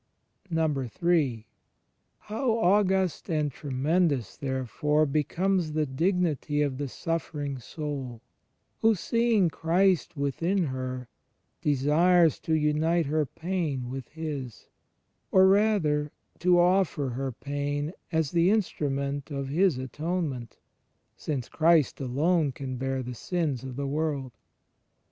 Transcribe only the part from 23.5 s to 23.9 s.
of the